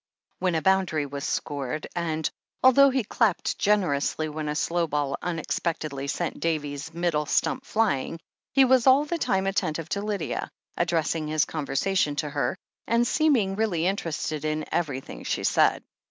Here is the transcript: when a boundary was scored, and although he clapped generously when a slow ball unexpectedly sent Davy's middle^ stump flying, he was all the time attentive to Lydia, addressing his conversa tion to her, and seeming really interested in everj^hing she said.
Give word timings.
when 0.39 0.55
a 0.55 0.63
boundary 0.63 1.05
was 1.05 1.23
scored, 1.23 1.85
and 1.95 2.27
although 2.63 2.89
he 2.89 3.03
clapped 3.03 3.55
generously 3.59 4.27
when 4.27 4.49
a 4.49 4.55
slow 4.55 4.87
ball 4.87 5.15
unexpectedly 5.21 6.07
sent 6.07 6.39
Davy's 6.39 6.89
middle^ 6.89 7.27
stump 7.29 7.63
flying, 7.63 8.19
he 8.51 8.65
was 8.65 8.87
all 8.87 9.05
the 9.05 9.19
time 9.19 9.45
attentive 9.45 9.89
to 9.89 10.01
Lydia, 10.01 10.49
addressing 10.75 11.27
his 11.27 11.45
conversa 11.45 11.95
tion 11.95 12.15
to 12.15 12.31
her, 12.31 12.57
and 12.87 13.05
seeming 13.05 13.55
really 13.55 13.85
interested 13.85 14.43
in 14.43 14.65
everj^hing 14.73 15.23
she 15.23 15.43
said. 15.43 15.83